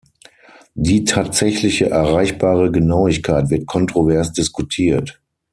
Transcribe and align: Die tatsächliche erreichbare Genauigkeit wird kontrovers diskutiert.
Die 0.73 1.03
tatsächliche 1.03 1.91
erreichbare 1.91 2.71
Genauigkeit 2.71 3.51
wird 3.51 3.67
kontrovers 3.67 4.33
diskutiert. 4.33 5.21